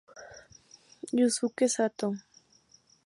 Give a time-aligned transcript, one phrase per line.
[1.17, 2.07] Yusuke Sato